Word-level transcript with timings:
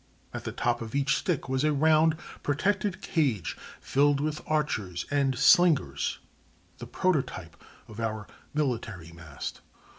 At 0.33 0.45
the 0.45 0.51
top 0.51 0.81
of 0.81 0.95
each 0.95 1.15
stick 1.15 1.47
was 1.47 1.63
a 1.63 1.71
round, 1.73 2.15
protected 2.41 3.03
cage 3.03 3.55
filled 3.79 4.19
with 4.19 4.41
archers 4.47 5.05
and 5.11 5.37
slingers—the 5.37 6.87
prototype 6.87 7.55
of 7.87 7.99
our 7.99 8.25
"military 8.51 9.11
mast." 9.11 9.61